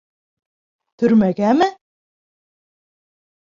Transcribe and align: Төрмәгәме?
Төрмәгәме? 1.03 1.69